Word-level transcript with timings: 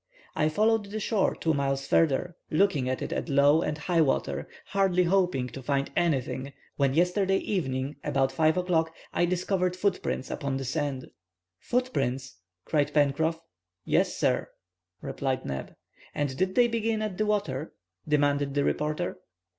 "I 0.35 0.49
followed 0.49 0.85
the 0.85 0.99
shore 0.99 1.35
two 1.35 1.53
miles 1.53 1.85
further, 1.85 2.35
looking 2.49 2.89
at 2.89 3.03
it 3.03 3.13
at 3.13 3.29
low 3.29 3.61
and 3.61 3.77
high 3.77 4.01
water, 4.01 4.49
hardly 4.65 5.03
hoping 5.03 5.47
to 5.49 5.61
find 5.61 5.91
anything, 5.95 6.53
when 6.75 6.95
yesterday 6.95 7.37
evening, 7.37 7.97
about 8.03 8.31
5 8.31 8.57
o'clock, 8.57 8.95
I 9.13 9.25
discovered 9.25 9.75
footprints 9.75 10.31
upon 10.31 10.57
the 10.57 10.65
sand." 10.65 11.11
"Footprints," 11.59 12.37
cried 12.65 12.95
Pencroff. 12.95 13.41
"Yes, 13.85 14.17
sir," 14.17 14.49
replied 15.03 15.45
Neb. 15.45 15.75
"And 16.15 16.35
did 16.35 16.55
they 16.55 16.67
begin 16.67 17.03
at 17.03 17.19
the 17.19 17.27
water?" 17.27 17.75
demanded 18.09 18.55
the 18.55 18.63
reporter. 18.63 19.19